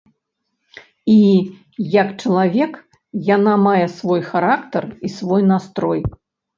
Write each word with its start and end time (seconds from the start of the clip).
І, 1.15 1.17
як 1.99 2.09
чалавек, 2.25 2.73
яна 3.35 3.55
мае 3.69 3.85
свой 4.01 4.21
характар 4.35 4.93
і 5.09 5.17
свой 5.21 5.51
настрой. 5.57 6.01